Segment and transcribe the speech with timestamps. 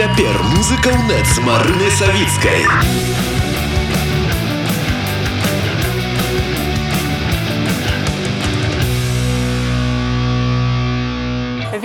[0.00, 2.64] Цяпер музыка ў нет з марынай савіцкай.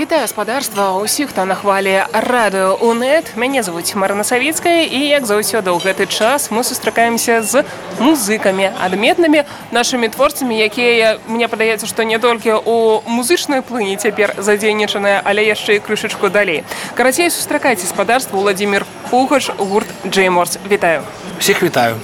[0.05, 3.33] Вітаю спадарства ўсіх, хто на хвалі радыё УНэт.
[3.41, 7.65] Мяне завуць Марына Савіцкая і як заўсёды ў гэты час мы сустракаемся з
[7.97, 15.25] музыкамі, адметнымі нашымі творцамі, якія мне падаецца, што не толькі ў музычнай плыні цяпер задзейнічаныя,
[15.25, 16.61] але яшчэ і крышачку далей.
[16.93, 20.61] Карацей сустракайце спадарства Владзімир Пухаш, гурт Джейморс.
[20.69, 21.01] Вітаю.
[21.41, 21.97] Всіх вітаю.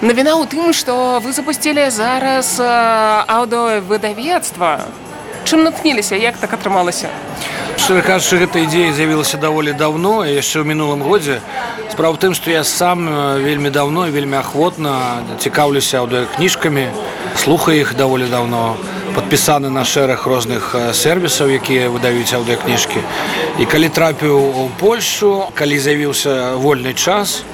[0.00, 4.88] Навіна ў тым, што вы запусцілі зараз аўдыовыдавецтва
[5.44, 7.08] чым наткніліся як так атрымалася?
[7.84, 11.40] Кажучы гэта ідзея з'явілася даволі давно яшчэ ў мінулым годзе.
[11.92, 13.06] Справа тым што я сам
[13.44, 16.88] вельмі давно вельмі ахвотна цікаўлюся аўдыокніжкамі
[17.36, 18.76] слухаю іх даволі давно
[19.14, 23.04] падпісаны на шэраг розных сервісаў якія выдаюць аўдыокніжкі
[23.60, 27.53] і калі трапіў у польшу калі з'явіўся вольны час то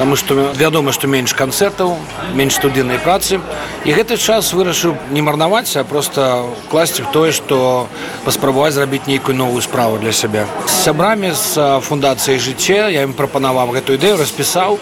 [0.00, 1.90] Таму што вядома, што менш канцэртаў,
[2.32, 3.36] менш студыйнай працы.
[3.84, 7.84] І гэты час вырашыў не марнаваць, а проста класці тое, што
[8.24, 10.46] паспрабаваць зрабіць нейкую новую справу для сябе.
[10.64, 14.80] З сябрамі з фундацыяй жыцця я ім прапанаваў гэтую ідэю, распісаў.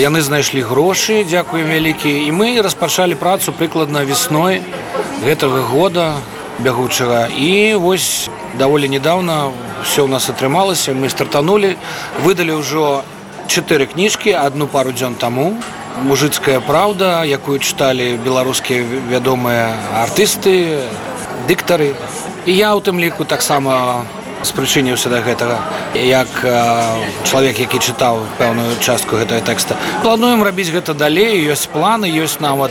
[0.00, 2.08] Яны знайшлі грошы, дзякуем вялікі.
[2.08, 4.64] І мы распачалі працу прыкладна весной
[5.28, 6.16] гэтага года
[6.64, 7.28] бягучага.
[7.36, 9.52] І вось даволі нядаўна
[9.84, 11.76] все ў нас атрымалася, мы стартанулі,
[12.24, 13.04] выдалі ўжо
[13.48, 15.56] чатыры кніжкі одну пару дзён таму.
[16.04, 19.74] Мужыцкая праўда якую чыталі беларускія вядомыя
[20.04, 20.84] артысты
[21.48, 21.96] дыктары.
[22.46, 24.04] І я у тым ліку таксама
[24.44, 25.58] спрычыніўся да гэтага.
[25.96, 26.30] Як
[27.24, 29.74] чалавек які чытаў пэўную частку гэтага тэкста.
[30.04, 31.40] Плануем рабіць гэта далей.
[31.48, 32.70] Ёсць планы ёсць нават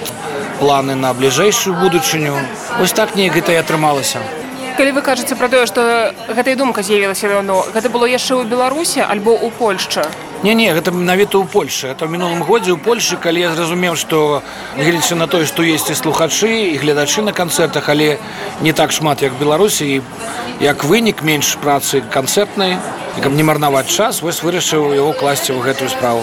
[0.62, 2.38] планы на бліжэйшую будучыню.
[2.80, 4.22] Ось так неяк гэта і атрымалася
[4.78, 5.82] калі вы кажаце пра тое што
[6.30, 10.06] гэтая думка з'явілася даўно гэта было яшчэ ў беларусі альбо ў польшча
[10.46, 13.98] Не не гэта менавіта ў Польшы это ў мінулым годзе ў Польшы калі я зразумеў
[13.98, 14.44] што
[14.78, 18.22] гледзячы на тое што есть і слухачы і гледачы на канцэртах але
[18.62, 19.90] не так шмат як беларусі
[20.62, 22.78] як вынік менш працы канцэртнай
[23.22, 26.22] каб не марнаваць час вось вырашыў яго класці ў гэтую справу.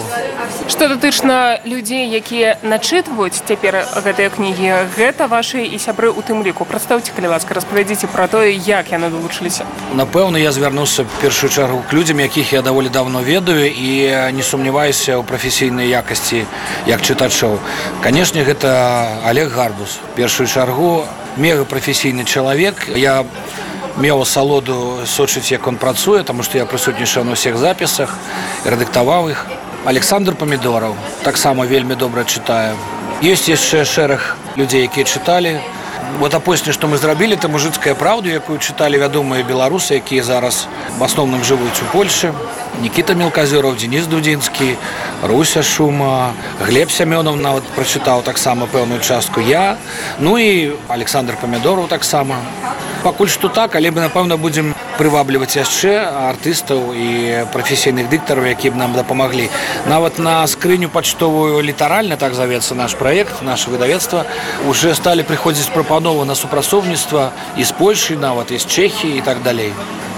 [0.71, 6.65] Што датычна людзей, якія начытваюць цяпер гэтыя кнігі, гэта вашы і сябры ў тым ліку.
[6.65, 9.65] Прадстаўце, калі ласка, распавядзіце пра тое, як яны далучыліся.
[9.93, 15.17] Напэўна, я звярнуўся першую чаргу к людзям, якіх я даволі давно ведаю і не сумняваюся
[15.17, 16.45] ў прафесійнай якасці
[16.87, 17.59] як чытачоў.
[18.01, 19.99] Канешне, гэта Олег Гарбус.
[20.15, 21.05] першую чаргу
[21.37, 22.87] мегапрафесійны чалавек.
[22.95, 23.25] Я
[23.97, 28.15] меў асалоду сочыць, як он працуе, таму што я прысутнічаў на ўсіх запісах,
[28.65, 29.45] рэдактаваў іх.
[29.85, 32.75] Александр памідораў таксама вельмі добра чытаю.
[33.21, 35.59] Ёсць яшчэ шэраг людзей, якія чыталі.
[36.19, 40.67] Вот апошняе, што мы зрабілі, то мужыцкая праўду, якую чыталі вядомыя беларусы, якія зараз
[40.97, 42.31] в асноўным жывуць у Польшы.
[42.81, 44.75] Нікіта мелказёраў, Денис Дудзінскі,
[45.23, 49.77] Руся шума, Глеб Сямёнов нават прачытаў таксама пэўную частку я.
[50.19, 52.39] Ну і Александр памідораў таксама.
[53.03, 55.91] Пакуль што так, але мы напэўна будзем прывабліваць яшчэ
[56.31, 57.07] артыстаў і
[57.51, 59.49] прафесійных дыктараў які б нам дапамаглі
[59.91, 64.25] нават на скрыню пачтовую літаральна так завецца наш проект наше выдавецтва
[64.71, 69.39] уже сталі прыходзіць прапановы на супрацоўніцтва і з польльшай нават і з чэхі і так
[69.43, 69.71] далей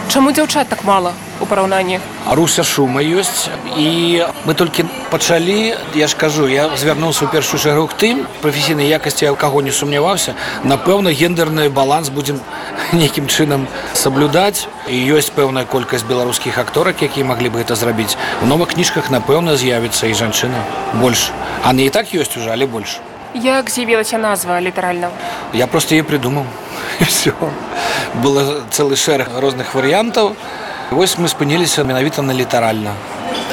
[0.10, 2.00] Чаму дзяўчат так мала у параўнанні?
[2.32, 7.86] Руся шума ёсць і мы толькі пачалі я ж кажу я звярнуўся ў першую чаргу
[7.86, 10.34] к тым прафесійнай якасці каго не сумняваўся
[10.64, 12.42] напэўна гендерны баланс будзем
[12.98, 14.66] нейкім чынам саблюдаць.
[14.90, 18.18] І ёсць пэўная колькасць беларускіх акторак якія маглі бы гэта зрабіць.
[18.42, 20.64] У новых кніжках напэўна з'явіцца і жанчына
[20.98, 21.30] больш.
[21.62, 22.98] А не і так ёсць уже але больш
[23.44, 25.10] як з'явілася назва літаральна
[25.54, 26.46] я просто е придумаў
[27.02, 27.34] все
[28.24, 30.36] было цэлы шэраг розных варыянтаў
[30.92, 32.94] вось мы спыніліся менавіта на літаральна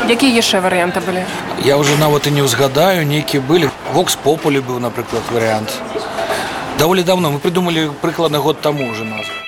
[0.08, 1.24] якія яшчэ варыянты былі
[1.64, 5.70] я уже нават і не ўзгадаю нейкія былі вокс популі быў напрыклад варыянт
[6.78, 7.30] даволі давно.
[7.30, 9.43] Мы придумалі прыкладна год таму уже назву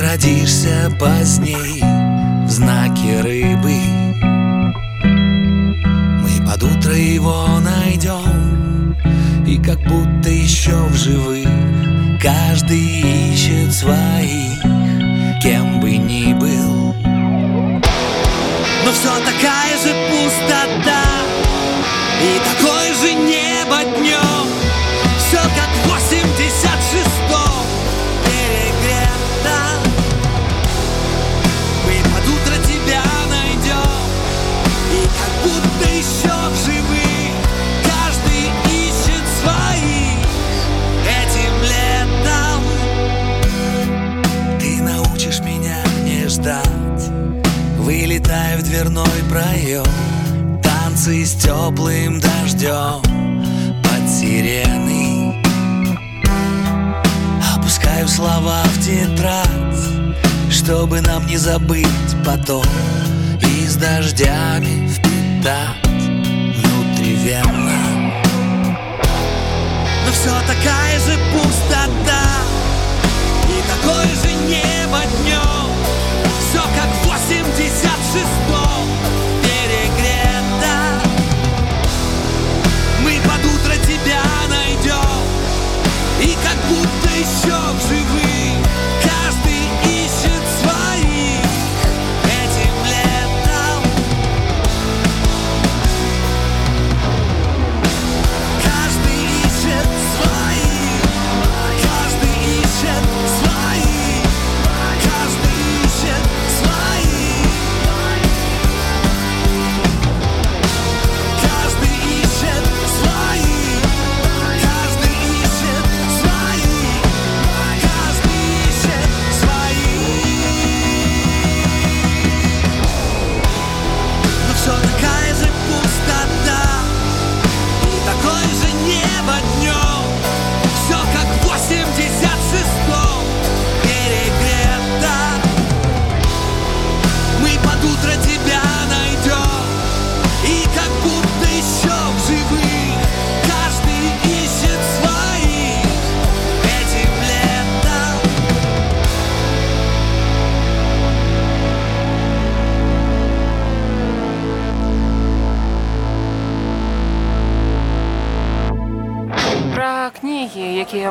[0.00, 1.82] родишься поздней
[2.46, 3.76] в знаке рыбы.
[6.22, 8.96] Мы под утро его найдем
[9.46, 11.48] и как будто еще в живых.
[12.22, 14.62] Каждый ищет своих
[15.42, 16.94] кем бы ни был.
[18.84, 21.04] Но все такая же пустота
[22.22, 24.29] и такой же небо днем
[61.40, 61.88] забыть
[62.24, 62.64] потом.
[63.40, 65.86] И с дождями впитать
[66.58, 68.12] внутривенно
[70.04, 72.22] Но все такая же пустота.
[73.48, 74.19] И такое же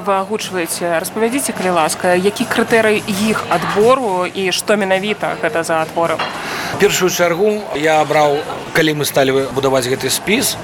[0.10, 2.98] вы агучваеце, распавядзіце, калі ласка, які крытэрый
[3.30, 6.18] іх адбору і што менавіта гэта за творы.
[6.80, 8.38] першую чаргу я абраў
[8.74, 10.56] калі мы сталі будаваць гэты спіс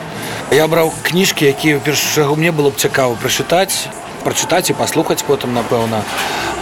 [0.51, 3.89] я браў кніжкі якія ў першую чаргу мне было б цікава прачытаць
[4.23, 6.01] прачытаць і паслухаць потым напэўна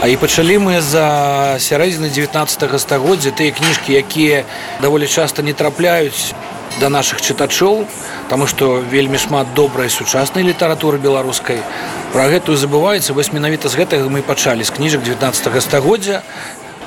[0.04, 4.44] А і пачалі мы за сярэдзіны 19 стагоддзя тыя кніжкі якія
[4.82, 6.34] даволі часта не трапляюць
[6.80, 7.86] да наших чытачоў
[8.30, 11.60] Таму што вельмі шмат добрай сучаснай літаратуры беларускай.
[12.14, 16.24] Пра гэтую забываецца вось менавіта з гэтага мы пачалі з кніжак 19 стагоддзя.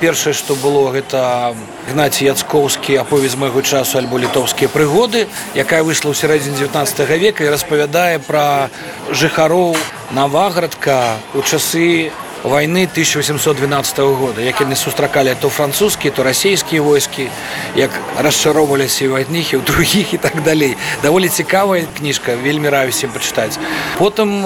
[0.01, 1.55] Першае што было гэта
[1.89, 5.25] гнаці яцкоўскі аповедь з майго часу альбо літоўскія прыгоды
[5.55, 8.69] якая выйшла ў сярэдзіне 19 века і распавядае пра
[9.09, 9.73] жыхароў
[10.13, 12.11] наваградка у часы
[12.43, 14.41] войны 1812 года.
[14.41, 17.29] Як яны сустракалі то французскія то расійскія войскі
[17.75, 20.77] як расчароўваліся ў адніх і ў другіх і так далей.
[21.01, 23.57] Даволі цікавая кніжка вельмі раю всем пачытаць.
[23.97, 24.45] Потым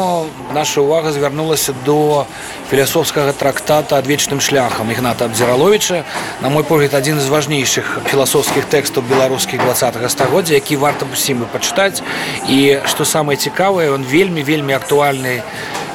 [0.54, 2.26] наша увага звярнулася до
[2.72, 6.04] філасофскага трактата адвечным шляхам ігната абдзіраловича
[6.42, 11.52] на мой погляд адзін з важнейшых філасофскіх тэкстаў беларускіх 20 стагоддзя які варта усім і
[11.52, 12.02] пачытаць.
[12.48, 15.44] І што самае цікавае он вельмі вельмі актуальны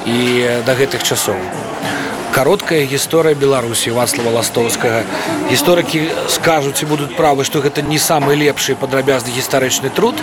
[0.06, 0.18] і
[0.66, 1.36] да гэтых часоў.
[2.30, 5.02] Кароткая гісторыя беларусі вацлава ластоўскага.
[5.50, 10.14] Гісторыкі скажуць і будуць правы што гэта не самы лепшы падрабязны гістарычны труд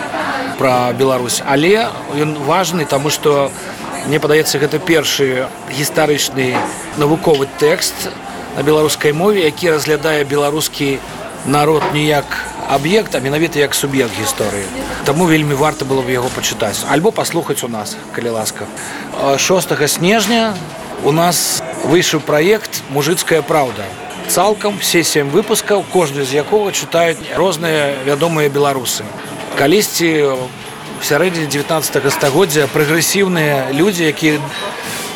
[0.57, 1.41] пра Беларусь.
[1.45, 3.51] Але ён важны таму што
[4.07, 6.53] мне падаецца гэта першы гістарычны
[6.97, 8.09] навуковы тэкст
[8.55, 10.99] на беларускай мове які разглядае беларускі
[11.45, 12.25] народ не як
[12.69, 14.65] аб'ект а менавіта як суб'ект гісторыі
[15.05, 18.65] Таму вельмі варта было б яго пачытаць альбо паслухаць у нас калі ласка.
[19.37, 20.55] 6 снежня
[21.03, 23.83] у нас выйшаў праект мужыцкая праўда
[24.29, 29.03] цалкам все сем выпускаў кожны з якога чытаюць розныя вядомыя беларусы
[29.59, 30.09] калісьці
[31.03, 34.39] сярэдзіне 19 стагоддзя прагрэсіўныя людзі якія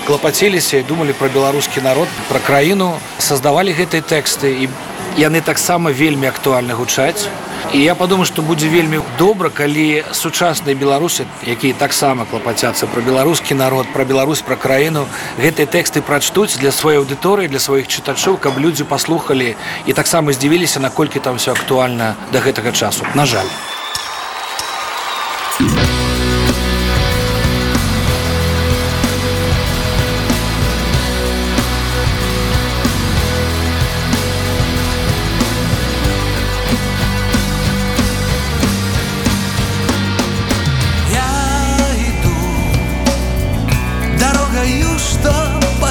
[0.07, 4.69] клапаціліся і думалі пра беларускі народ пра краіну создавалі гэтыя тэксты і
[5.17, 7.27] яны таксама вельмі актуальна гучаць.
[7.73, 13.57] І я падумаю што будзе вельмі добра калі сучасныя беларусы якія таксама клапацяцца пра беларускі
[13.59, 15.03] народ пра Беларусь пра краіну
[15.41, 19.55] гэтыя тэксты прачтуць для сваёй аўдыторыі для сваіх чытачоў каб людзі паслухалі
[19.85, 23.03] і таксама здзівіліся наколькі там все актуальна да гэтага часу.
[23.15, 23.51] На жаль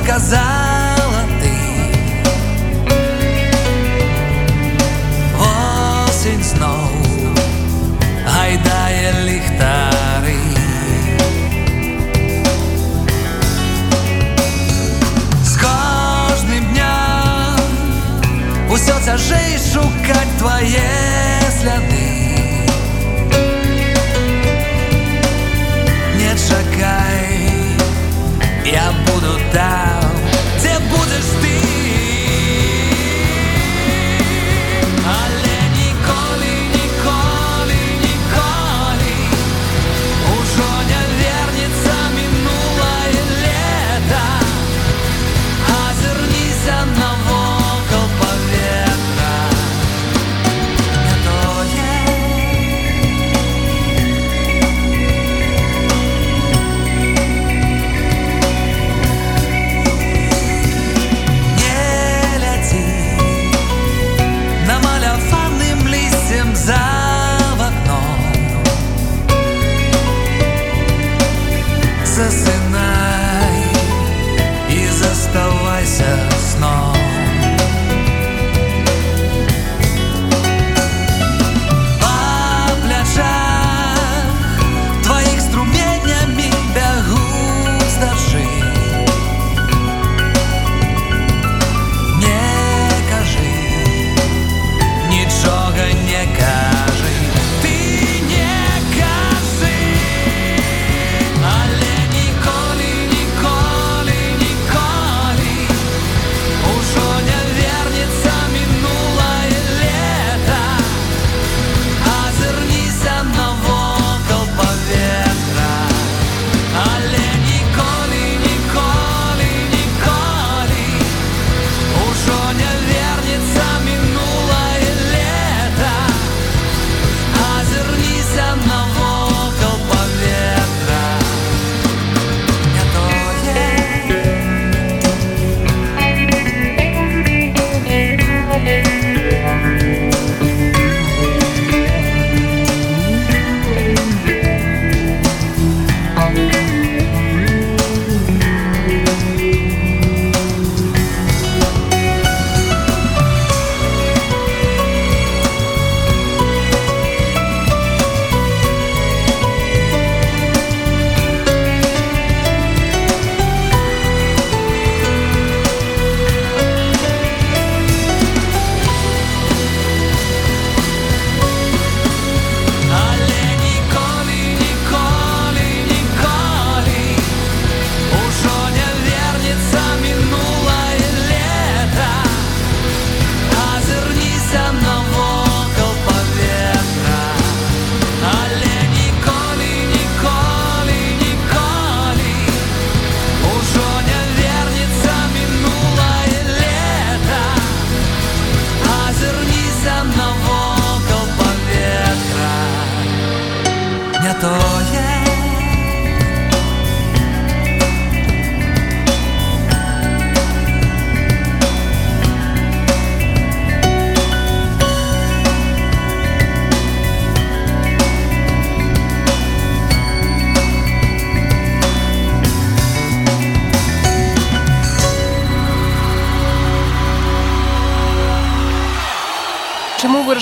[0.07, 1.57] показала ты.
[5.37, 6.91] Осень знов
[8.27, 10.37] гайдає ліхтари
[15.45, 17.59] С каждым днем
[18.71, 20.79] усе тяжей шукать твои
[21.59, 22.07] следы.
[26.17, 27.77] Не чекай,
[28.65, 29.86] я буду так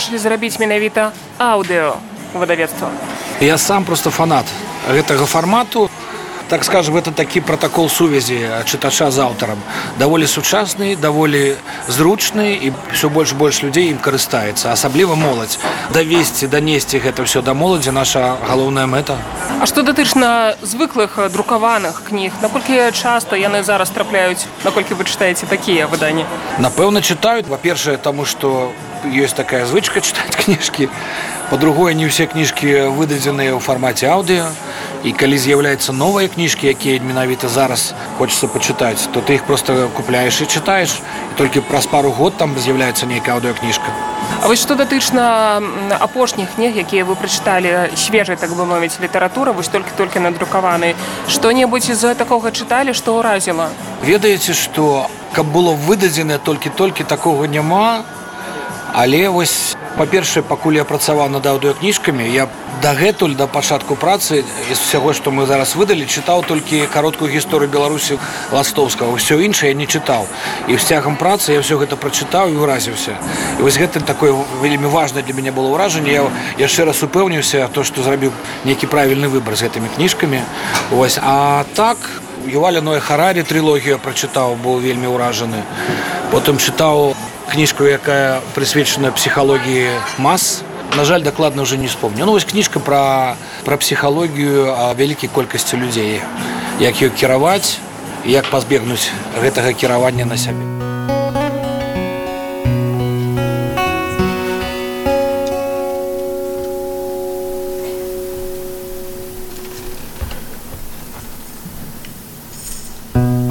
[0.04, 1.96] вырашылі зрабіць менавіта аўдыо
[2.34, 2.90] выдавецтва
[3.40, 4.44] я сам просто фанат
[4.88, 5.90] гэтага фармату.
[6.48, 8.36] Так скажем это такі протакол сувязі
[8.68, 9.56] чытача з аўтарам.
[9.98, 11.56] Даволі сучасны даволі
[11.88, 15.58] зручны і все больш больш людзей ім карыстаецца асабліва моладзь.
[15.94, 19.16] Давесці данесці гэта все да моладзі наша галоўная мэта.
[19.60, 22.32] А што датычна звыклых друкаваных кніг?
[22.42, 26.28] Наколькі часта яны зараз трапляюць наколькі вы чытаеце такія выданні?
[26.58, 27.48] Напэўна чытаюць.
[27.48, 28.70] Во-першае таму што
[29.04, 30.88] ёсць такая звычка чытаць кніжкі
[31.50, 34.48] по-другое не ўсе кніжкі выдадзеныя ў фармаце аўдыо
[35.04, 40.40] і калі з'яўляецца новыя кніжкі якія менавіта зараз хочется пачытаць то ты іх просто купляеш
[40.40, 40.96] і чытаеш
[41.36, 43.92] толькі праз пару год там з'яўляецца нейкая аўдыокніжка
[44.40, 45.60] А вось што датычна
[46.00, 50.94] апошніх кніг якія вы прачыталі свежай так бы мовіць літаратура вось толькі-толькі надрукаваны
[51.28, 53.68] што-небудзь з такога чыталі што ўразіла
[54.00, 58.04] ведаеце што каб было выдадзена толькі-толькі такога няма
[58.94, 62.46] але вось па-першае пакуль я працаваў над аўдыокніжкамі я
[62.82, 68.18] дагэтуль да пачатку працы з усяго што мы зараз выдалі чытаў толькі кароткую гісторыю беларусі
[68.52, 69.14] ластоўскага.
[69.14, 70.26] Ўсё іншае не чытаў.
[70.68, 73.16] І з цягам працы я ўсё гэта прачытаў і ўразіўся.
[73.58, 76.12] І вось гэта такое вельмі важна для мяне было ўражанне.
[76.12, 80.42] Я яшчэ раз упэўніўся то што зрабіў нейкі правільны выбар з гэтымі кніжкамі
[80.92, 81.98] ось а так
[82.44, 85.64] юваляное харари трылогію прачытаў быў вельмі ўражаны.
[86.30, 87.13] Потым чытаў
[87.54, 89.86] кніжку якая прысвечана псіхалогіі
[90.18, 90.66] мас.
[90.96, 92.26] На жаль дакладна уже не вспомню.
[92.26, 93.34] Ну вось кніжка про
[93.64, 96.20] про псіхалогію вялікай колькасці людзей
[96.80, 97.78] як ее кіраваць
[98.26, 99.06] як пазбегнуць
[99.38, 100.66] гэтага кіравання на сябе.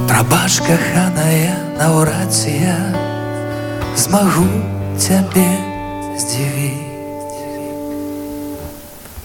[0.08, 3.03] Прабачка ханая наўрад ці я
[3.97, 4.47] змагу
[4.99, 5.49] цябе
[6.19, 6.89] здзівіць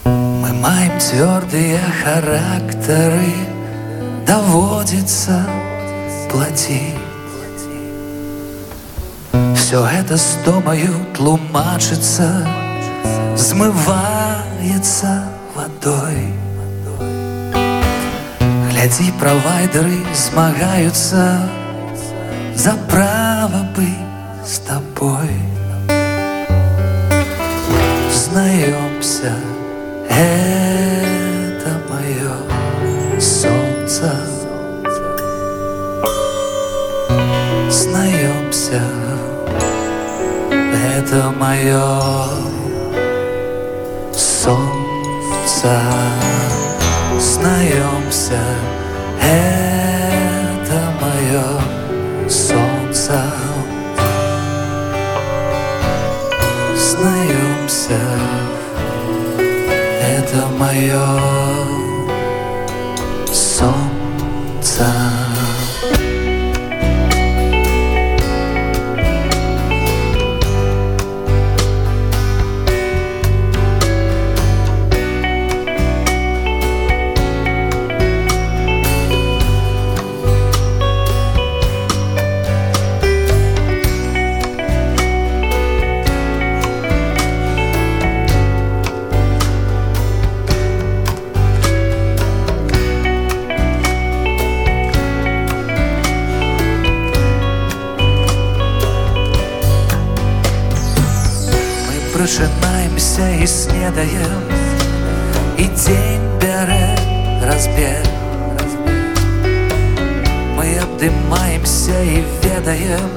[0.06, 3.34] Мы маем цвёрдыя характары
[4.28, 5.40] даводзіцца
[6.32, 7.00] плаціць
[9.58, 12.30] Всё гэта з домаю тлумачыцца
[13.48, 15.12] змываецца
[15.58, 16.22] вадой
[18.70, 21.26] Глядзі правайдеры змагаюцца
[22.54, 24.07] за права быць
[24.49, 25.29] с тобой.
[28.11, 29.35] Знаемся,
[30.09, 34.11] это мое солнце.
[37.69, 38.83] Знаемся,
[40.51, 41.91] это мое
[44.15, 45.79] солнце.
[47.19, 48.41] Знаемся,
[49.21, 49.98] это
[60.79, 61.38] это
[102.29, 104.43] прачынаемся і снедаем
[105.57, 106.93] і дзень бярэ
[107.41, 108.05] разбег.
[110.59, 113.09] Мы абдымаемся і ведаем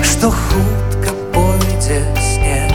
[0.00, 2.72] што хутка пойдзе снег.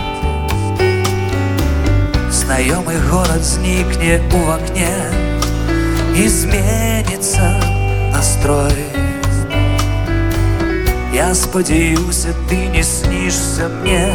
[2.30, 4.93] Знаёмы горад знікне у вакне
[6.13, 7.58] і зменіцца
[8.13, 8.86] настрой.
[11.12, 14.13] Я спадзяюся ты не снішся мне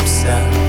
[0.00, 0.59] upset.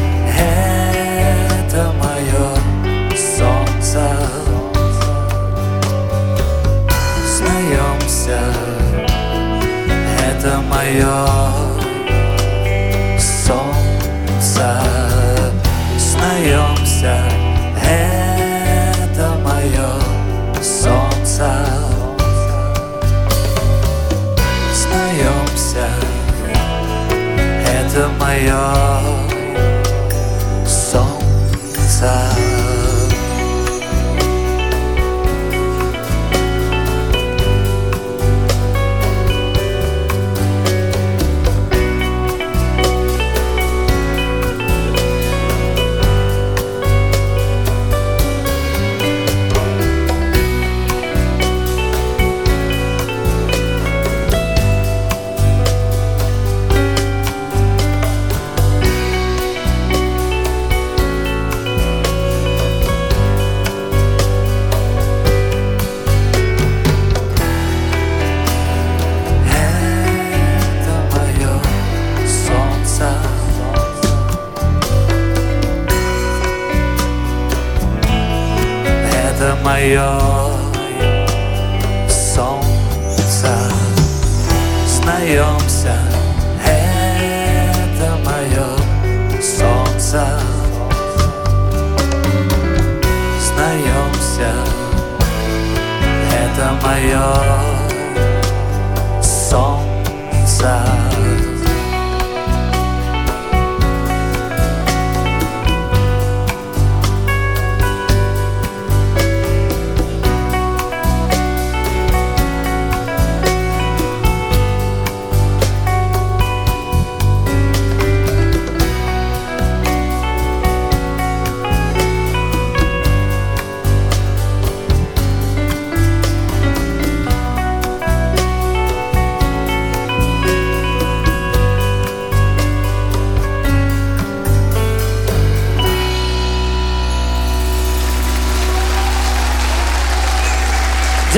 [97.21, 97.70] Это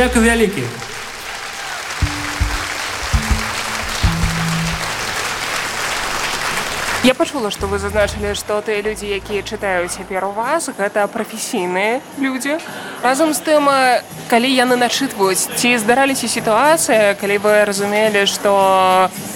[0.03, 0.63] Дякую вялікі.
[7.03, 12.03] Я пачула, што вы зазначылі, што тыя людзі, якія чытаюць цяпер у вас, гэта прафесійныя
[12.19, 12.59] людзі.
[12.99, 13.71] Разам з тым,
[14.33, 18.49] калі яны начытваюць, ці здараліся сітуацыя, калі вы разумелі, што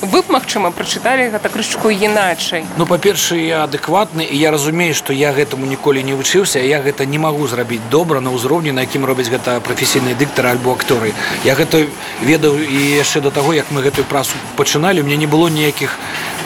[0.02, 2.66] вы б, магчыма, прачыталі гэта крышчку іначай.
[2.82, 7.06] Ну па-першае я адэкватны і я разумею што я гэтаму ніколі не вучыўся я гэта
[7.06, 11.14] не магу зрабіць добра на ўзроўні на якім робяць гэта прафесійныя дыктары альбо акторы
[11.46, 11.86] я гэта
[12.26, 15.94] ведаў і яшчэ да таго як мы гэтую працу пачыналі мне не было ніякіх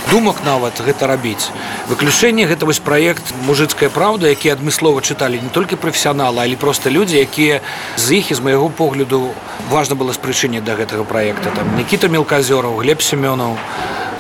[0.10, 1.52] думак нават гэта рабіць
[1.88, 7.22] выключэнне гэта вось праект мужыцкая праўда які адмыслова чыталі не толькі прафесіяналы але проста людзі
[7.22, 7.62] якія
[7.96, 9.34] з іх з майго погляду
[9.70, 11.50] важна было спрычыне да гэтага праекта.
[11.56, 13.58] Там Никіта мелказёраў глеб семёнаў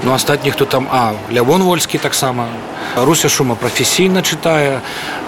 [0.04, 2.48] ну астатніх хто там а лявон вольскі таксама.
[2.96, 4.82] Руся шума прафесійна чытае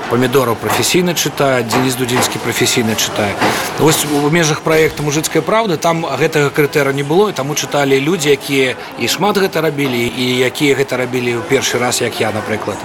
[0.09, 3.33] памідораў прафесійна чытае Денис дудзінскі прафесійна чытае.
[3.79, 8.29] Вось у межах праекта мужыцкая праўда там гэтага крытэра не было і таму чыталі людзі
[8.29, 12.77] якія і шмат гэта рабілі і якія гэта рабілі ў першы раз як я напрыклад.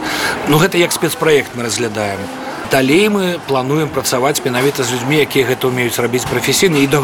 [0.48, 5.68] Ну гэта як спецпраект мы разглядаем далей мы плануем працаваць менавіта з людзьмі якія гэта
[5.68, 7.00] ўмеюць рабіць прафесійна і до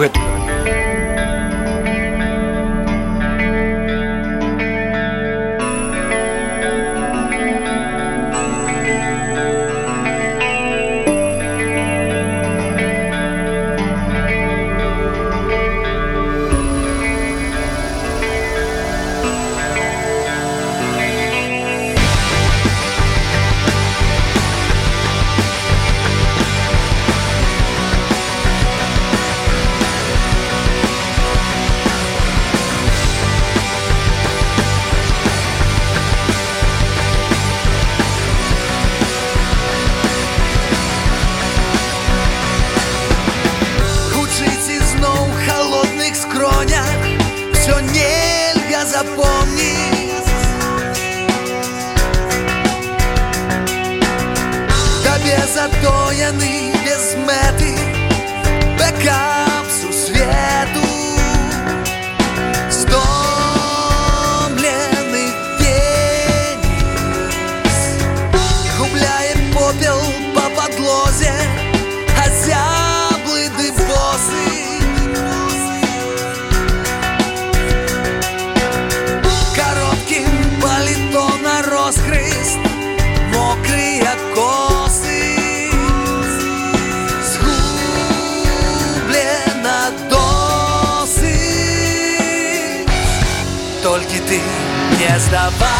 [95.34, 95.73] не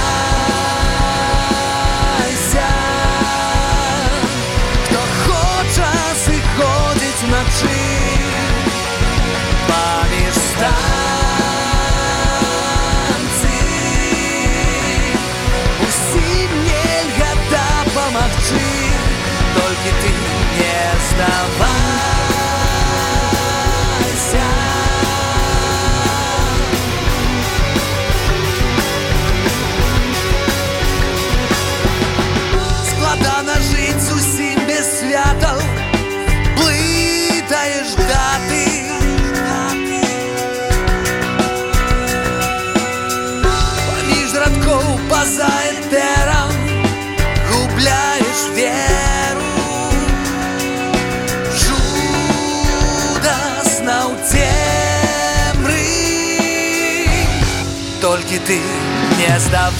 [59.29, 59.79] не здавайся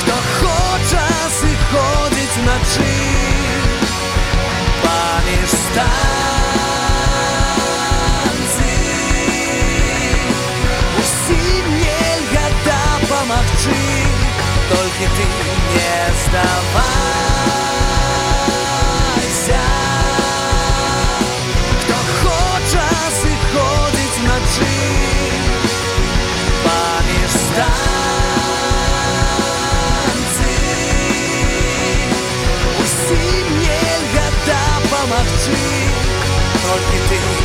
[0.00, 1.06] Хто хоча
[1.40, 2.98] сыходзіць на памагчы
[4.84, 5.90] паміж станцый
[11.00, 13.82] усім нельга дапамагчы
[14.70, 15.26] толькі ты
[15.74, 17.29] не здавайся
[35.50, 35.90] дапамагчы
[36.62, 37.39] толькі ты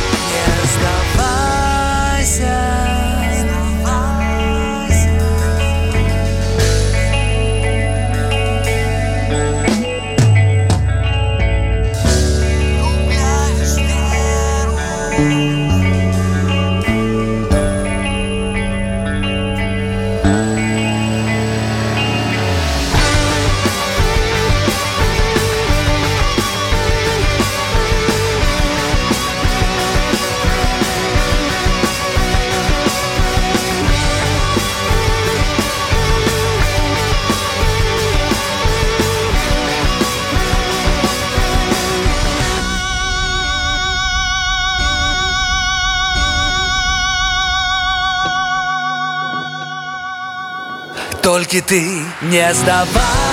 [51.60, 53.25] ты не здавайся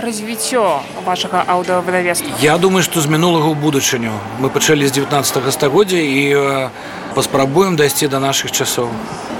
[0.00, 5.98] развіццё вашага аўдыовыдавецтва Я думаю, што з мінулага ў будучыню мы пачалі з 19 стагоддзя
[5.98, 6.68] і э,
[7.14, 8.88] паспрабуем дайсці да нашых часоў.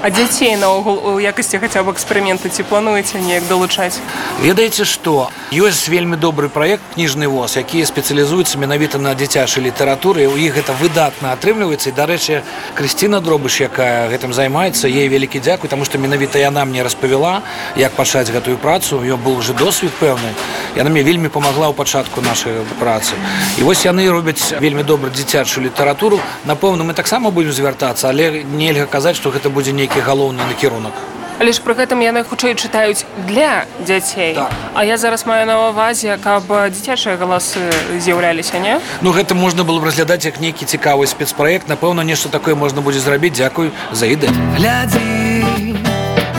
[0.00, 3.98] А дзяцей наогул у якасці хаця б эксперымента ці плануеце неяк далучаць
[4.38, 10.38] Ведаеце што ёсць вельмі добры праект кніжны воз які спецыялізуецца менавіта на дзіцячай літаратуры у
[10.38, 11.90] іх гэта выдатна атрымліваецца.
[11.90, 12.42] І дарэчы
[12.78, 17.42] Крысціна дробыш якая гэтым займаецца ей вялікі дзякуй таму што менавіта яна мне распавяла
[17.74, 19.02] як пачаць гэтую працу.
[19.02, 20.30] Ён был уже досвед пэўны.
[20.78, 23.18] Яна мне вельмі памагла ў пачатку нашай працы.
[23.58, 26.22] І вось яны робяць вельмі добра дзіцячую літаратуру.
[26.46, 30.92] Напэўна мы таксама будем звяртацца але нельга казаць што гэта будзе нейкі галоўны накірунак.
[31.38, 34.50] Але ж пры гэтым яны хутчэй чытаюць для дзяцей Так.
[34.74, 38.80] А я зараз маю на ўвазе каб дзіцячыя галасы з'яўляліся не?
[39.00, 42.98] Ну гэта можна было б разглядаць як нейкі цікавы спецпраект напэўна нешта такое можна будзе
[43.00, 43.38] зрабіць.
[43.38, 44.34] Дзякуй за ідэю.
[44.58, 45.46] Глядзі,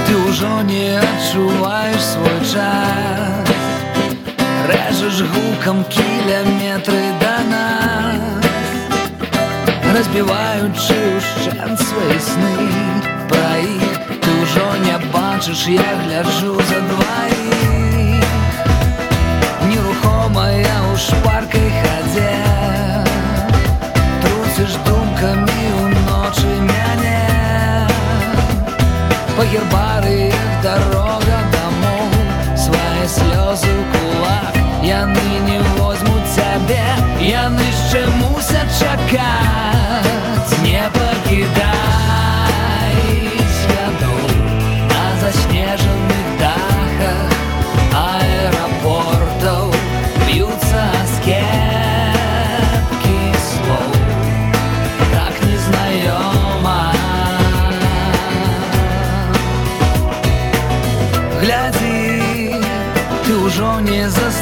[0.05, 3.47] ты ўжо не адчуваеш свой час.
[4.67, 7.58] Рэжаш гукам кіляметры да нас
[9.89, 12.53] Разбіваючы ўшчэнт свае сны.
[13.25, 18.21] Пра іх ты ўжо не бачыш, я гляджу за дваіх
[19.65, 22.37] Нерухомая ў шпаркай хадзе
[24.21, 27.25] Труціш думкамі ўночы мяне
[29.33, 32.13] Па гербарыях дарога дамоў
[32.53, 34.53] Свае слёзы ў кулак.
[34.85, 36.85] Яны не возьмуць цябе
[37.25, 39.68] Яны яшчэ мусяць чакаць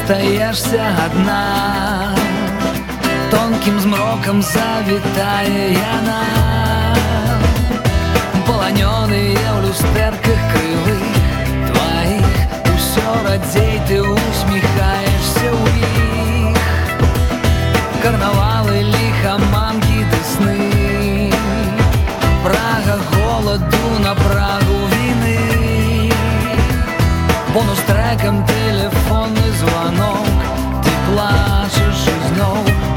[0.08, 2.14] остаешься одна.
[3.30, 6.94] Тонким змроком завитая яна
[8.46, 10.98] Полоненные в люстерках крылы
[11.68, 12.26] твоих.
[12.74, 16.56] Усё радзей ты усміхаешься у іх
[18.02, 21.32] Карнавалы лихаманкі ды сны.
[22.42, 26.12] Прага голаду на прагу вины.
[27.52, 29.37] Бонус треком телефон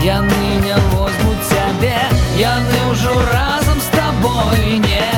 [0.04, 1.98] яны не возьмуць цябе
[2.42, 5.11] яны ўжо разам з табой не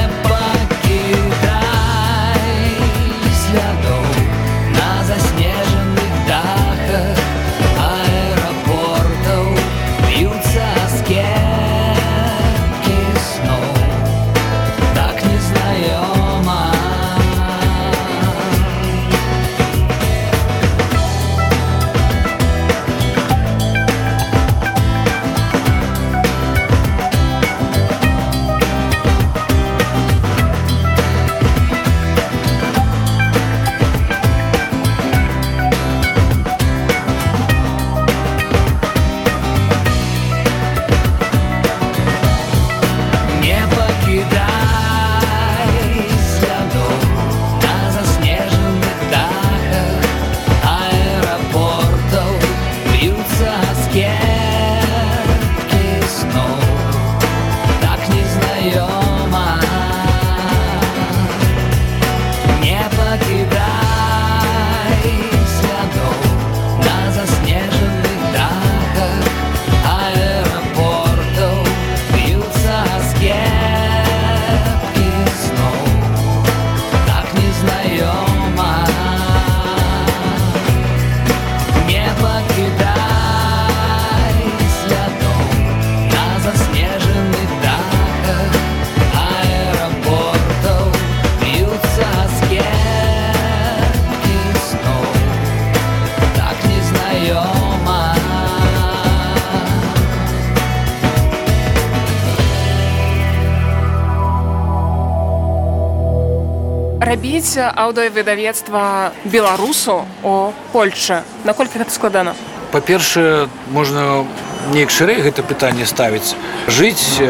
[107.14, 112.34] рабіць аўдыовыдавецтва беларусу у Польшчы наколькі гэта складана?
[112.74, 114.26] Па-першае можна
[114.74, 116.34] неяк шырэй гэта пытанне ставіць.
[116.66, 117.22] Жыць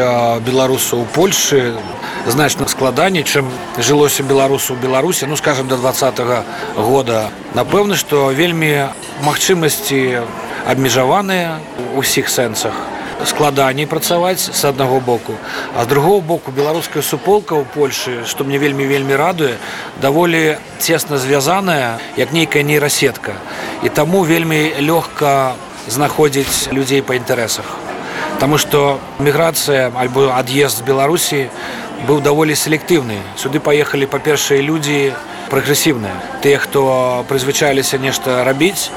[0.48, 1.76] беларусу ў польльшы
[2.24, 6.48] значна складаней чым жылося беларусу ў беларусі ну скажем до двадцатого
[6.80, 7.28] года.
[7.52, 8.88] Напэўна што вельмі
[9.20, 10.24] магчымасці
[10.64, 11.60] абмежаваныя
[11.92, 12.72] у ўсіх сэнсах
[13.26, 15.34] складаней працаваць з аднаго боку.
[15.76, 19.56] А з другого боку беларуская суполка ў польльшы што мне вельмі вельмі радуе
[20.02, 23.34] даволі цесна звязаная як нейкая нейрасетка.
[23.82, 25.54] І таму вельмі лёгка
[25.88, 27.64] знаходзіць людзей па інтарэсах.
[28.38, 31.40] Таму што міграцыя альбо ад'езд з беларусі
[32.08, 33.20] быў даволі селектыўны.
[33.38, 35.14] Сюды паехалі па-першыя людзі
[35.52, 36.42] прагрэсіўныя.
[36.42, 38.90] Тыя хто прызвычаліся нешта рабіць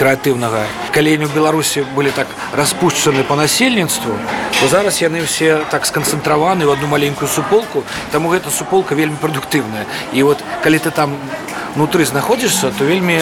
[0.00, 0.64] крэатыўнага
[0.96, 4.16] калені ў беларусі былі так распушчаны по насельніцтву
[4.60, 7.84] то зараз яны ўсе так сканцэнтраваны ў одну маленькую суполку.
[8.12, 11.16] Таму гэта суполка вельмі прадуктыўная і вот калі ты там
[11.76, 13.20] внутры знаходзішся то вельмі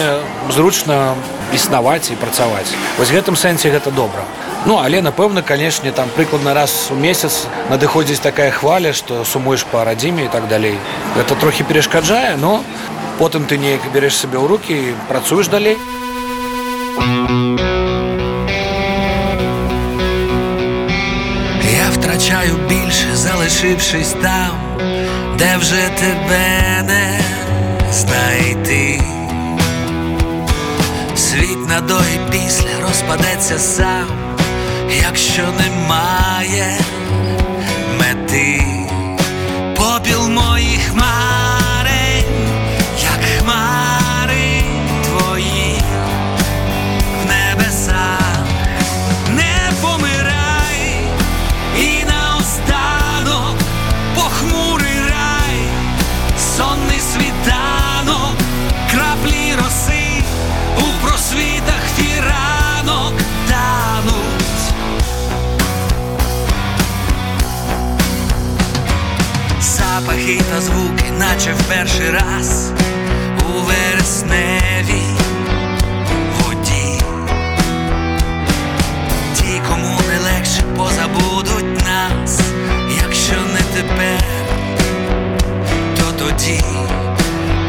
[0.55, 1.15] зручна
[1.51, 4.23] існаваць і працаваць вось гэтым сэнсе гэта добра.
[4.63, 9.83] Ну але напэўна канешне там прыкладна раз у месяц надыходзіць такая хваля што сумуеш па
[9.83, 10.79] радзіме і так далей.
[11.19, 12.63] Гэта трохі перашкаджае но
[13.19, 15.75] потым ты неяк береш сабе ў руки працуеш далей
[22.29, 24.51] Втрачаю більше, залишившись там,
[25.37, 27.19] де вже тебе не
[27.91, 29.01] знайти.
[31.15, 34.07] Світ на до і після розпадеться сам,
[35.03, 36.77] якщо немає
[37.99, 38.63] мети.
[39.75, 41.48] Попіл моїх хмарень,
[71.39, 72.71] наче в перший раз
[73.49, 75.15] у вересневій
[76.39, 77.01] воді.
[79.35, 82.39] Ті, кому не легше, позабудуть нас,
[83.03, 84.23] якщо не тепер,
[85.97, 86.63] то тоді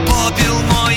[0.06, 0.89] попіл моїх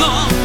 [0.00, 0.39] 너.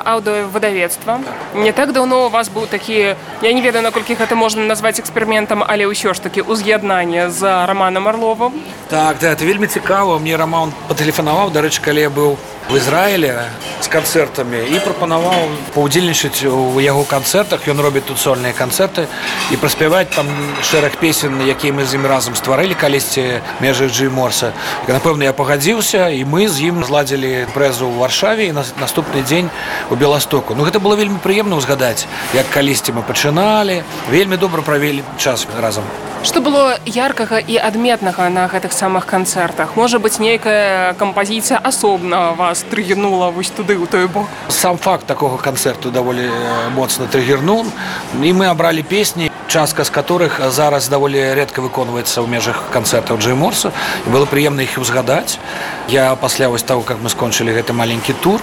[0.00, 1.20] Адчынілі аўдыовыдавецтва.
[1.54, 5.64] Не так даўно у вас быў такі я не ведаю наколькі гэта можна назваць эксперыментам,
[5.66, 8.52] але ўсё ж такі ўз'яднанне з раманам Арловым.
[8.88, 10.18] Так, да, это вельмі цікава.
[10.18, 12.36] Мне Раман патэлефанаваў, дарэчы, калі я быў
[12.70, 13.34] в Ізраілі
[13.82, 17.66] з канцэртамі і прапанаваў паўдзельнічаць у яго канцэртах.
[17.66, 19.10] Ён робіць тут сольныя канцэрты
[19.50, 20.30] і праспяваць там
[20.62, 24.52] шэраг песен, якія мы з ім разам стварылі калісьці межы Джи Морса.
[24.86, 29.50] Напэўна, я пагадзіўся і мы з ім зладзілі прэзу ў варшаве і на наступны дзень
[29.90, 30.54] у Беластоку.
[30.54, 32.06] Ну гэта было вельмі прыемна ўзгадаць,
[32.38, 33.82] як калісьці мы пачыналі,
[34.14, 35.82] вельмі добра правялі час разам.
[36.20, 39.72] Што было яркага і адметнага на гэтых самых канцэртах?
[39.72, 44.28] Можа быць, нейкая кампазіцыя асобна вас трыгернула вось туды ў той бок.
[44.52, 47.64] Сам факт такого канцэрту даволі э, моцна трыгернуў
[48.20, 53.34] і мы абралі песні частка з которых зараз даволі редка выконваецца ў межах канцэртаў Джей
[53.34, 53.74] Морса.
[54.06, 55.42] Было прыемна іх узгадаць.
[55.90, 58.38] Я пасля вось того как мы скончылі гэты маленькі тур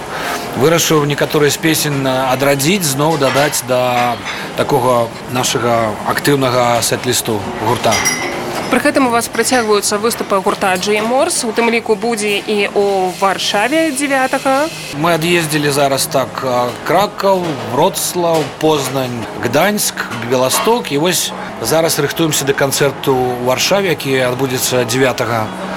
[0.60, 4.16] вырашыў некаторыя з песен адрадзіць зноў дадаць да
[4.60, 7.96] такога нашага актыўнага сет-лісту гурта
[8.68, 13.08] Пры гэтым у вас працягваюцца выступы гурта Джей Морс у тым ліку будзе і у
[13.16, 14.36] варшаве 9
[15.00, 16.28] мы ад'ездзілі зараз так
[16.84, 17.40] кракаў
[17.72, 21.32] вроцлаў познань гданьск беласток і вось
[21.64, 23.16] зараз рыхтуемся да канцэрту
[23.48, 25.24] варшаве які адбудзецца 9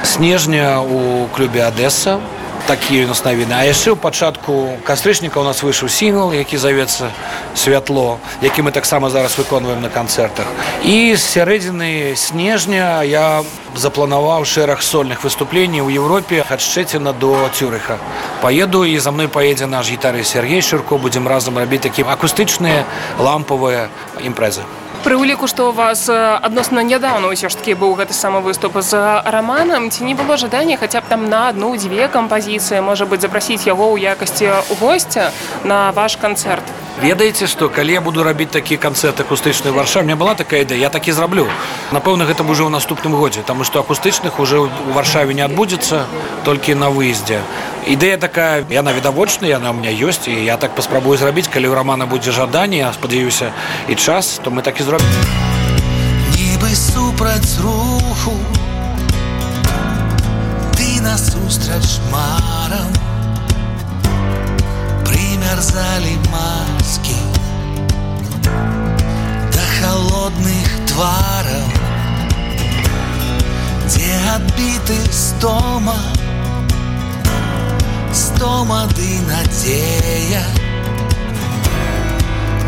[0.04, 2.20] снежня у клубе адэса
[2.68, 7.12] такія у нас навіны а яшчэ ў пачатку кастрычніка у нас выйшаў сінгл які завецца
[7.56, 10.46] святло які мы таксама зараз выконваем на канцэртах.
[10.84, 13.44] І з сярэдзіны снежня я
[13.76, 17.98] запланаваў шэраг сольных выступлений ў Еўропе ад шчэціна до цюрыха.
[18.42, 22.86] Поеду і за мной поедзе наш гітары Сергей шырко будзем разам рабіць такі акустычныя
[23.20, 23.90] лампавыя
[24.20, 24.64] імпрэзы
[25.02, 29.02] Пры ўліку, што у вас адносна нядаўна ўсё ж такі быў гэты самы выступ з
[29.26, 33.90] раманам, ці не было жадання хаця б там на адну-дзве кампазіцыі, можа быць запрасіць яго
[33.98, 35.34] ў якасці госця
[35.66, 36.62] на ваш канцэрт.
[37.02, 40.90] Ведаеце што калі я буду рабіць такі канцэрт акустычны варша мне была такая ідэя я
[40.90, 41.48] так і зраблю.
[41.92, 46.06] Напэўна гэта ўжо ў наступным годзе таму што акустычных уже ў варшаве не адбудзецца
[46.46, 47.42] толькі на выездзе.
[47.90, 51.74] Ідэя такая яна відавочная яна ў меня ёсць і я так паспрабую зрабіць калі ў
[51.74, 53.50] рамана будзе жаданне спадзяюся
[53.90, 55.10] і час то мы так і зробім.
[56.38, 58.38] Нібы супраць руху
[60.78, 62.94] ты насустрач марам.
[65.06, 66.18] Примярзалі
[66.92, 67.16] маски
[69.54, 71.68] да холодных твараў
[73.86, 75.96] дзе адбіты стома
[78.24, 80.44] стома ды надзея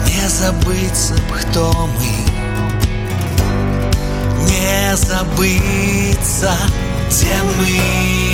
[0.07, 1.67] не забыцца б хто
[1.97, 2.13] мы
[4.47, 6.53] не забыться,
[7.09, 8.32] где мы.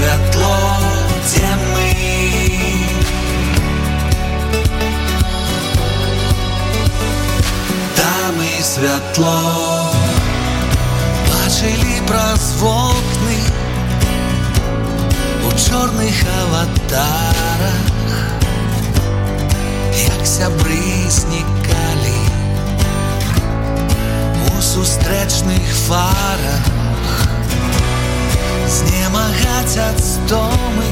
[0.00, 0.56] Светло,
[1.26, 1.92] где мы.
[7.96, 9.92] Там и светло.
[11.28, 13.40] Бачили праз вокны
[15.44, 17.76] у чорных аватарах
[20.08, 22.20] як сябры знікалі
[24.48, 26.79] у сустрэчных фарах
[28.70, 30.90] знемагаць ад стомы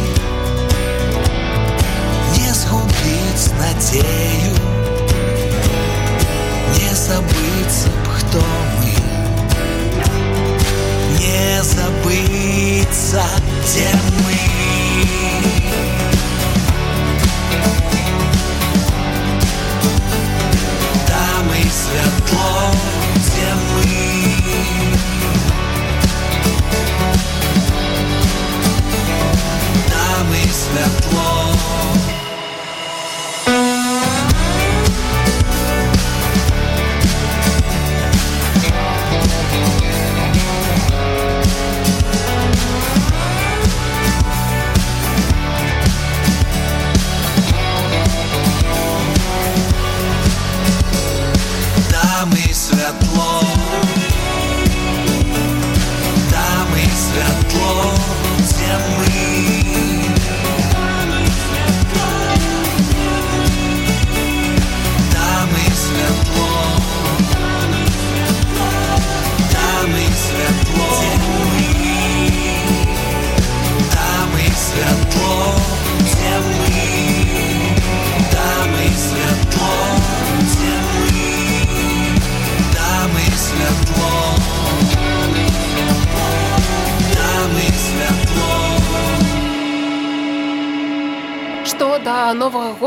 [2.37, 4.55] не згубіць надзею
[6.79, 8.43] не забыцца б хто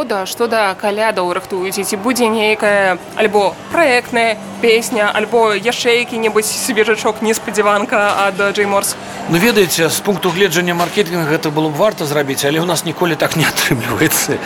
[0.02, 7.22] года, што да калядаў рыхтуеце, ці будзе нейкая альбо праектная песня, альбо яшчэ які-небудзь свежачок
[7.22, 8.96] неспадзяванка ад Джей Морс.
[9.30, 13.16] Ну ведаеце з пункту гледжання маркетинга гэта было б варта зрабіць але у нас ніколі
[13.16, 14.42] так не атрымліваецца.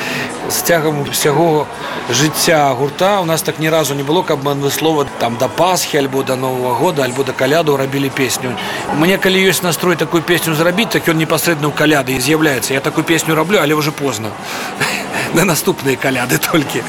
[0.49, 1.67] З цягам усяго
[2.11, 5.97] жыцця гурта у нас так ні разу не было каб мы адмыслова там да пасхі
[5.97, 8.51] альбо да нового года альбо да каляду рабілі песню.
[8.99, 12.73] Мне калі ёсць настрой такую песню зрабіць так ён непасрэдна ў каляды і з'яўляецца.
[12.73, 14.35] Я такую песню раблю але уже позна
[15.33, 16.83] на наступныя каляды толькі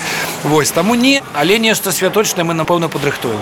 [0.45, 3.41] вось таму не але нешта святочнае мы напэўна падрыхтуем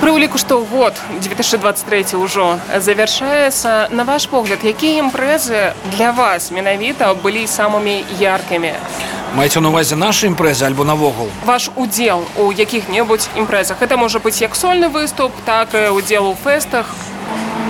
[0.00, 7.14] Пры ўліку, што год 2023 ўжо завяршаецца, на ваш погляд, якія імпрэзы для вас менавіта
[7.14, 8.74] былі самымі яркімі?
[9.34, 13.80] маеце на увазе нашы імпрэзы альбо навогул Ваш удзел у якіх-небудзь імпрэзах.
[13.82, 16.86] Гэта можа быць як сольны выступ, так і удзел у фэстах.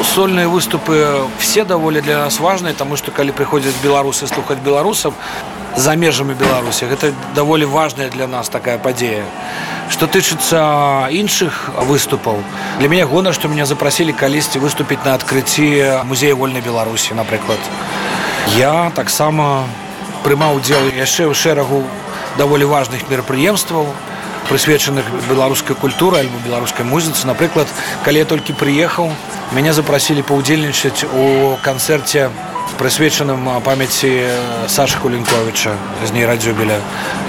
[0.04, 5.14] Сольные выступы все даволі для нас важныя тому что калі прыходзяць беларусы слухаць беларусаў
[5.76, 9.24] за межамі беларусі гэта даволі важная для нас такая падзея
[9.90, 12.38] что тычыцца іншых выступаў
[12.78, 17.58] для мяне гона што меня запрасілі калісьці выступіць на адкрыцці музея вольнай беларусі напрыклад
[18.56, 19.66] я таксама
[20.22, 21.82] прымаў удзел яшчэ ў шэрагу
[22.38, 23.88] даволі важных мерапрыемстваў
[24.48, 27.26] прысвечаных беларускай культуры альбо беларускай музыцы.
[27.26, 27.68] Напрыклад
[28.04, 29.12] калі я толькі прыехаў
[29.52, 32.30] мяне запрасілі паўдзельнічаць у канцэрце
[32.78, 34.10] прысвечаным памяці
[34.68, 36.80] саша кулінковича з ней радзюбеля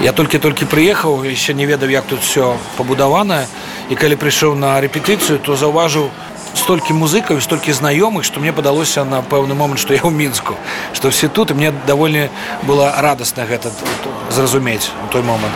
[0.02, 3.46] я толькі-толькі прыехаў яшчэ не ведаў як тут все пабудавана.
[3.88, 6.10] І калі прыйшоў на рэпетыцыю то заўважыў
[6.56, 10.56] столькі музыкаў столькі знаёмых што мне падалося на пэўны момант што я ў мінску
[10.92, 12.28] што все тут і мне даволі
[12.66, 13.70] было радасна гэта
[14.30, 15.54] зразумець у той момант.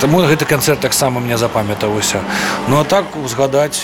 [0.00, 2.20] Таму гэты канцэрт таксама мне запамятаўся.
[2.68, 3.80] Ну а так узгадаць.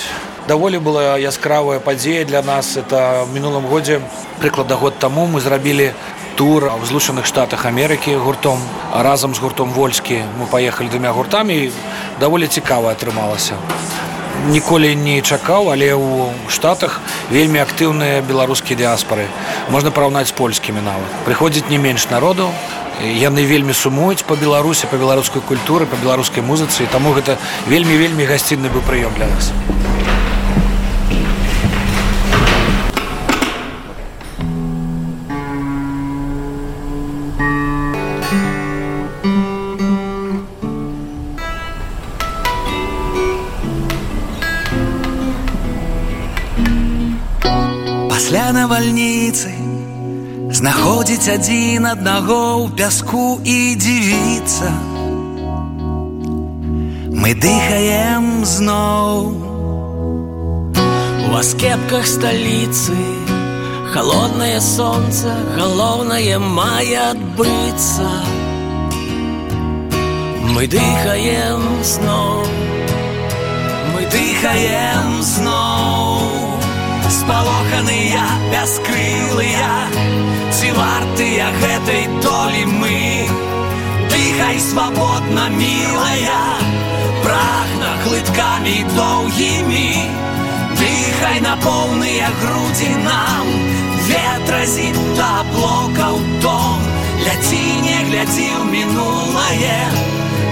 [0.49, 2.77] Даволі была яскравая падзея для нас.
[2.77, 4.01] Это мінулым годзе
[4.41, 5.93] прыклада год таму мы зрабілі
[6.37, 8.59] тур в злучаных штатах Амерыкі гуртом
[8.93, 11.71] разам з гуртом вольскі мы паехалі двумя гуртамі
[12.21, 13.55] даволі цікава атрымалася
[14.51, 19.27] ніколі не чакаў але ў штатах вельмі актыўныя беларускія дыаспары.
[19.71, 21.09] Можна параўнаць з польскімі нават.
[21.25, 22.51] Прыходзіць не менш народу
[23.03, 28.25] яны вельмі сумуюць по беларусі по беларускай культуры по беларускай музыцы таму гэта вельмі вельмі
[28.25, 29.51] гасцінны быў прыём для нас
[50.55, 54.71] знаходзіць адзін аднаго ў пяску і дзівіцца.
[57.15, 59.45] Мы дыхаем зноў
[61.35, 62.95] У аскепках сталіцы
[63.95, 68.11] холоднае сонца, галоўнае мае адбыцца.
[70.55, 72.47] Мы дыхаем зноў,
[73.95, 76.34] мы дыхаем зноў
[77.20, 79.72] спалоханыя бяскрылыя
[80.56, 83.00] ці вартыя гэтай долі мы
[84.12, 86.42] дыхай свабодна мілая
[87.26, 89.92] прагна глыткамі доўгімі
[90.80, 93.48] дыхай на поўныя грудзі нам
[94.10, 96.82] ветразі да блокаў дом
[97.26, 99.82] ляці не глядзі ў мінулае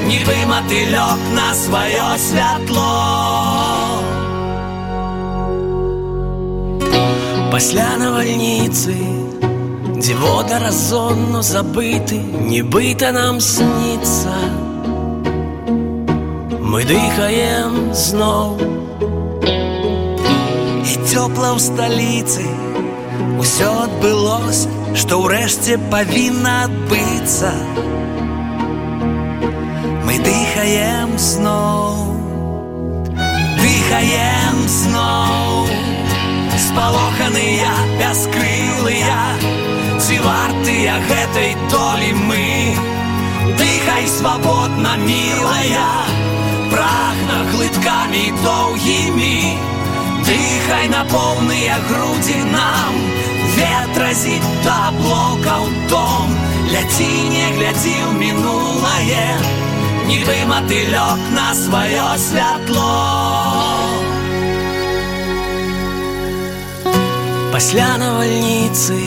[0.07, 3.80] нібы матылёк на сваё святло
[7.51, 8.95] пасля навальніцы
[9.97, 12.17] дзе вода разонно забыты
[12.49, 14.35] нібыта нам снится
[16.61, 18.59] мы дыхаем зноў
[20.85, 22.45] і цёпла ў сталіцы
[23.41, 27.53] усё адбылося што ўрэшце павінна адбыцца
[30.05, 32.07] мы дыхаем зноў
[33.87, 35.70] дыхаем зноў
[36.71, 39.19] спалоханыя бяскрылыя
[40.03, 42.47] ці вартыя гэтай долі мы
[43.59, 45.89] дыхай свабодна мілая
[46.73, 49.39] прагна глыткамі доўгімі
[50.27, 52.95] Дыхай на поўныя грудзі нам
[53.55, 54.35] ветразі
[54.65, 56.33] да блокаў дом
[56.73, 59.27] ляці не глядзі ў мінулае
[60.09, 63.40] нібы матылёк на сваё святло
[67.62, 68.98] пасля навальніцы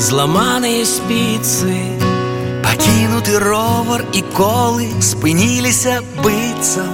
[0.00, 1.74] зламаныя спіцы.
[2.64, 6.88] Пакінуты ровар і колы спыніліся быццам.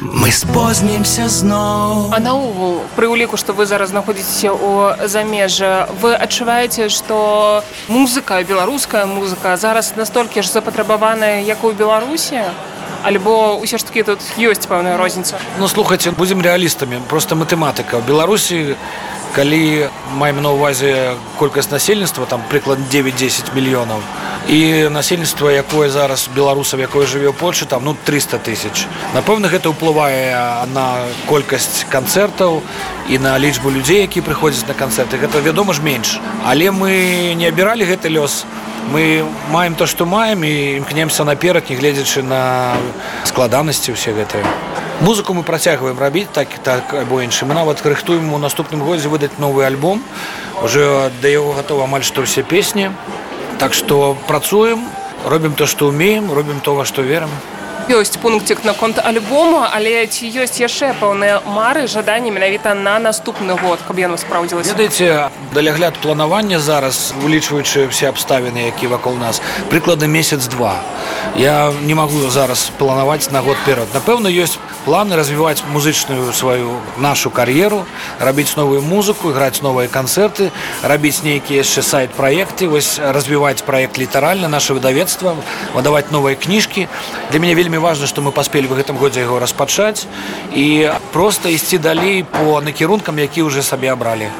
[0.00, 2.16] Мы спознімся зноў.
[2.16, 7.60] А наогул пры ўліку што вы зараз знаходзіцеся ў замежжа вы адчуваеце што
[7.92, 12.40] музыка беларуская музыка зараз настолькі ж запатрабаваная як у беларусі
[13.06, 15.38] альбо ўсё ж таки тут ёсць пэўная розніца?
[15.62, 17.06] Ну слухайте будзем рэалістамі.
[17.06, 18.02] Просто матэматыка.
[18.02, 18.74] В беларусі
[19.30, 19.86] калі
[20.18, 24.02] маем на увазе колькасць насельніцтва там прыклад 9-10 мільёнаў
[24.48, 28.86] і насельніцтва якое зараз беларусаў якое жыве ў Польшы там ну 300 тысяч.
[29.14, 30.34] Напэўна гэта ўплывае
[30.74, 32.62] на колькасць канцэртаў
[33.06, 35.18] і на лічбу людзей які прыходзяць на канцэрты.
[35.18, 36.18] Гэта вядома ж менш.
[36.42, 38.46] Але мы не абіралі гэты лёс
[38.92, 42.76] мы маем то што маем і імкнемся наперад нягледзячы на
[43.24, 44.44] складанасці ўсе гэтыя.
[45.00, 47.52] Музыку мы працягваем рабіць так і так або іншым.
[47.52, 50.02] Нават рыхтуем у наступным годзе выдаць новы альбом.
[50.62, 52.90] Уже да яго гатова амаль што ўсе песні.
[53.58, 54.88] Так што працуем
[55.26, 57.30] робім то што ўмеем робім то во што верым
[57.90, 63.78] ёсць пункцік наконт альбома але ці ёсць яшчэ пэўныя мары жаданні менавіта на наступны год
[63.86, 64.74] каб яно спраўдзілася?
[64.74, 70.82] Ведаеце далягляд планавання зараз улічваючы все абставіны які вакол нас прыкладна месяц-два.
[71.36, 73.86] Я не магу зараз планаваць на год перад.
[73.94, 77.84] Напэўна ёсць планы развіваць музычную сваю нашу кар'еру
[78.20, 80.50] рабіць новую музыку граць новыя канцэрты
[80.82, 85.36] рабіць нейкія яшчэ сайт праекты вось развіваць проект літаральна наше выдавецтва
[85.74, 86.88] выдаваць новыя кніжкі.
[87.30, 90.06] Для мяне вельмі важно што мы паспелі в гэтым годзе яго распачаць
[90.54, 94.30] і просто ісці далей по накірункам які уже сабе абралі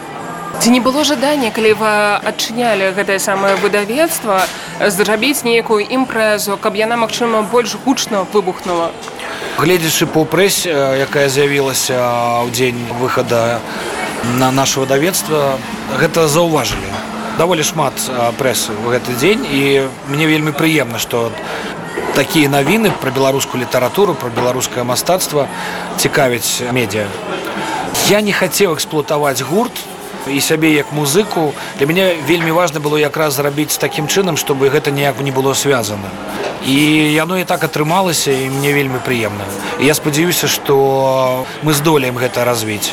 [0.60, 1.92] Ці не было жадання калі вы
[2.24, 4.40] адчынялі гэтае самае выдавецтва
[4.80, 8.90] зрабіць нейкую імпрэзу каб яна магчыма больш гучна выбухнула
[9.58, 11.96] гледзячы по прэсе якая з'явілася
[12.44, 13.60] ў дзень выхада
[14.40, 15.60] на наше выдавецтва
[16.00, 16.88] гэта заўважылі
[17.38, 17.92] даволі шмат
[18.40, 19.62] прэсы ў гэты дзень і
[20.08, 21.28] мне вельмі прыемна што
[22.14, 25.48] такія навіны пра беларускую літаратуру пра беларускае мастацтва
[25.98, 27.06] цікавіць медіа
[28.08, 29.74] я не хацеў эксплуатаваць гурт
[30.26, 31.54] і сябе як музыку.
[31.78, 36.10] Для мяне вельмі важна было якраз зрабіць такім чынам чтобы гэта ніяк не было связано.
[36.66, 36.74] І
[37.14, 39.46] яно і так атрымалася і мне вельмі прыемна
[39.80, 42.90] я спадзяюся что мы здолеем гэта развіць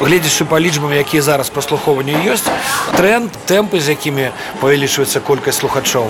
[0.00, 2.48] гледзячы па лічбам якія зараз праслухоўванню ёсць
[2.96, 6.08] тренд тэмпы з якімі павялічваецца колькасць слухачоў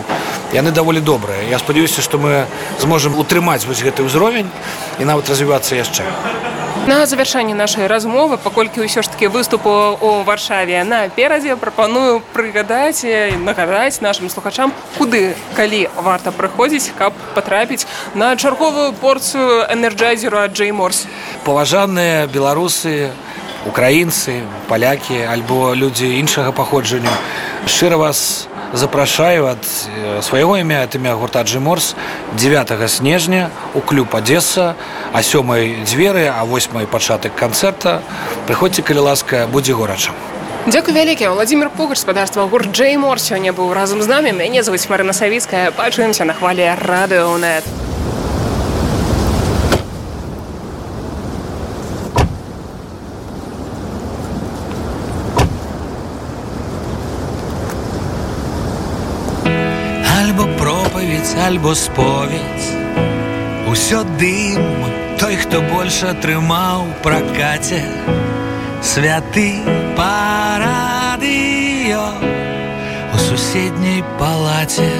[0.53, 1.43] яны даволі добрыя.
[1.51, 2.47] Я спадзяюся што мы
[2.78, 4.51] зможам утрымаць вось гэты ўзровень
[4.99, 6.07] і нават развівацца яшчэ.
[6.86, 13.05] На завяршанне нашай размовы паколькі ўсё ж таки выступу у варшаве наперадзе прапаную прыгадаць
[13.36, 21.05] нагадаць нашим слухачам куды калі варта прыходзіць каб патрапіць на чарговую порцыю энерджайзеру Джей Морс
[21.45, 23.12] паважаныя беларусы
[23.66, 27.12] украінцы палякі альбо людзі іншага паходжання.
[27.66, 29.64] Шчыра вас запрашаю ад
[30.22, 31.94] свайго імя ад імя гурта Джиморс
[32.38, 34.76] 9 снежня у клуб Адесса
[35.12, 38.00] а сёмай дзверы а восьмай пачатак канцэрта.
[38.46, 40.12] Прыходзьце калі ласка будзе горача.
[40.66, 41.28] Дзякуй вялікі.
[41.28, 44.32] Владимир пугач спадарства гурт Джей Мор сёння быў разам з намі.
[44.32, 45.70] Мяне завуць Марына Савіцкая.
[45.70, 47.89] Пачуемся на хвале радыонет.
[61.47, 62.68] Альбо споведь
[63.70, 64.61] усё дым
[65.20, 67.80] той хто больш атрымаў пракаце.
[68.82, 69.49] Святы
[69.97, 70.97] парадыё
[73.14, 74.93] у суседняй палаце.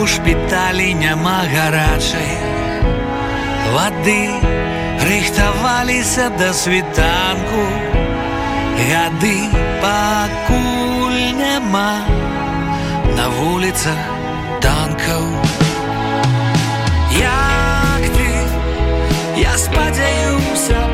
[0.00, 2.32] У шпіталі няма гарачай.
[3.74, 4.22] Вады
[5.08, 7.62] рыхтаваліся да світанку.
[8.88, 9.38] Гады
[9.84, 12.19] пакуль няма
[13.16, 14.00] на вуліцах
[14.60, 15.24] танкаў
[17.18, 18.30] як ты
[19.42, 20.89] я спадзяюся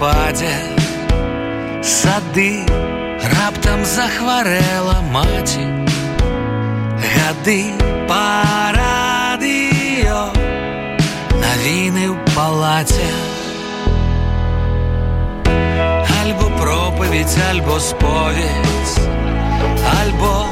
[0.00, 0.56] лістападзе
[1.84, 2.64] сады
[3.20, 5.64] раптам захварэла маці.
[7.04, 7.76] Гады
[8.08, 9.52] парадыё
[11.36, 13.10] навіны ў палаце.
[16.20, 18.96] Альбо пропаведь альбо споведь
[20.00, 20.48] альбо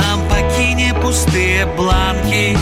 [0.00, 2.56] нам пакіне пустыя бланкі.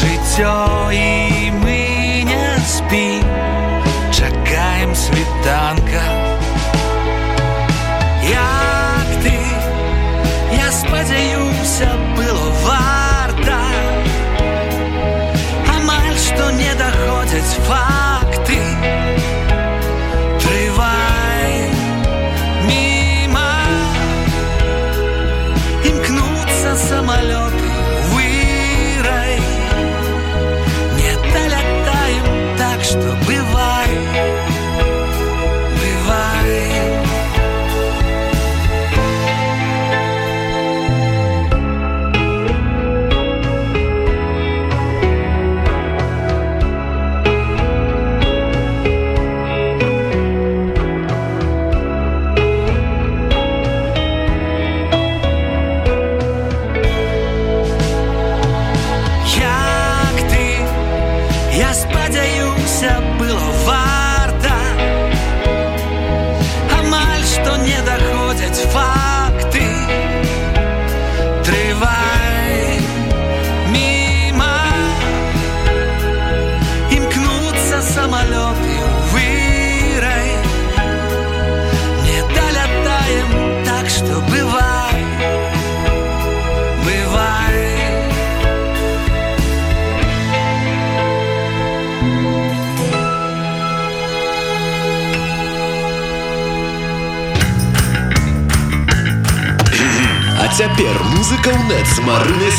[0.00, 0.56] Жыццё
[0.92, 1.80] і мы
[2.28, 3.29] не спім
[4.20, 6.02] чакаем світанка
[8.28, 9.32] як ты
[10.54, 12.99] я спадзяюся было варта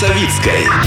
[0.03, 0.80] А